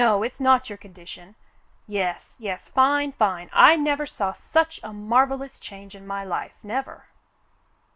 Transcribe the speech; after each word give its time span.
It's 0.03 0.41
not 0.41 0.67
your 0.67 0.79
con 0.79 0.95
dition. 0.95 1.35
Yes, 1.85 2.33
yes— 2.39 2.67
fine, 2.73 3.11
fine. 3.11 3.51
I 3.53 3.75
never 3.75 4.07
saw 4.07 4.33
such 4.33 4.79
a 4.81 4.91
mar 4.91 5.27
vellous 5.27 5.59
change 5.61 5.93
in 5.93 6.07
my 6.07 6.23
life, 6.23 6.57
never 6.63 7.05